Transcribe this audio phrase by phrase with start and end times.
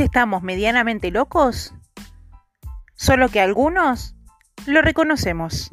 [0.00, 1.72] Estamos medianamente locos,
[2.96, 4.16] solo que algunos
[4.66, 5.70] lo reconocemos.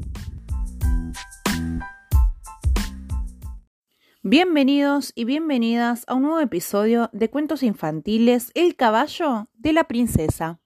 [4.22, 10.60] Bienvenidos y bienvenidas a un nuevo episodio de Cuentos Infantiles El caballo de la princesa.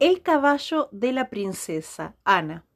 [0.00, 2.66] El caballo de la princesa, Ana.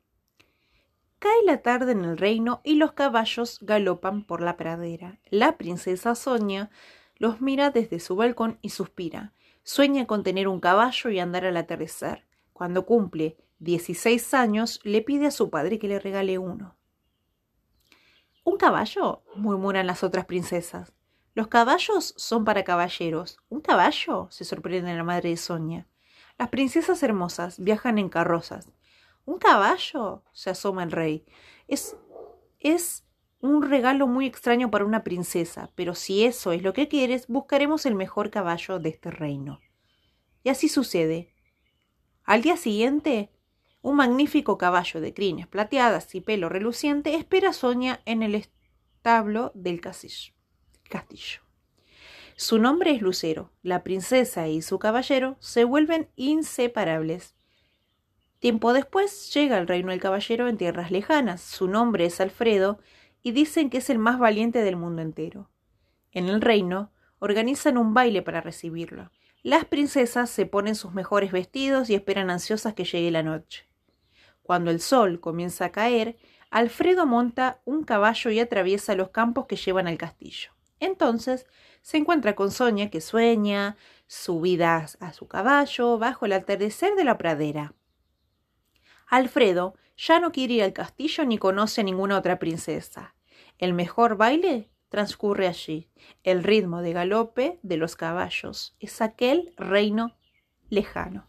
[1.18, 5.18] Cae la tarde en el reino y los caballos galopan por la pradera.
[5.30, 6.70] La princesa Sonia
[7.18, 9.32] los mira desde su balcón y suspira.
[9.62, 12.24] Sueña con tener un caballo y andar al atardecer.
[12.52, 16.76] Cuando cumple 16 años, le pide a su padre que le regale uno.
[18.44, 19.22] ¿Un caballo?
[19.34, 20.92] murmuran las otras princesas.
[21.34, 23.38] Los caballos son para caballeros.
[23.48, 24.28] ¿Un caballo?
[24.30, 25.86] se sorprende la madre de Sonia.
[26.38, 28.70] Las princesas hermosas viajan en carrozas.
[29.24, 30.22] ¿Un caballo?
[30.32, 31.24] se asoma el rey.
[31.66, 31.96] Es.
[32.60, 33.05] es
[33.40, 37.86] un regalo muy extraño para una princesa, pero si eso es lo que quieres, buscaremos
[37.86, 39.60] el mejor caballo de este reino.
[40.42, 41.34] Y así sucede.
[42.24, 43.30] Al día siguiente,
[43.82, 49.52] un magnífico caballo de crines plateadas y pelo reluciente espera a Sonia en el establo
[49.54, 50.32] del castillo.
[52.34, 53.50] Su nombre es Lucero.
[53.62, 57.34] La princesa y su caballero se vuelven inseparables.
[58.40, 61.40] Tiempo después llega el reino del caballero en tierras lejanas.
[61.40, 62.78] Su nombre es Alfredo
[63.26, 65.50] y dicen que es el más valiente del mundo entero.
[66.12, 69.10] En el reino organizan un baile para recibirlo.
[69.42, 73.66] Las princesas se ponen sus mejores vestidos y esperan ansiosas que llegue la noche.
[74.44, 76.16] Cuando el sol comienza a caer,
[76.52, 80.52] Alfredo monta un caballo y atraviesa los campos que llevan al castillo.
[80.78, 81.48] Entonces
[81.82, 87.18] se encuentra con Sonia que sueña, subida a su caballo bajo el atardecer de la
[87.18, 87.74] pradera.
[89.08, 93.15] Alfredo ya no quiere ir al castillo ni conoce a ninguna otra princesa.
[93.58, 95.88] El mejor baile transcurre allí.
[96.22, 100.16] El ritmo de galope de los caballos es aquel reino
[100.68, 101.26] lejano.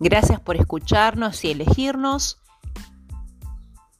[0.00, 2.43] Gracias por escucharnos y elegirnos.